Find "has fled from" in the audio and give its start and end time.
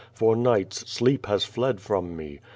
1.27-2.15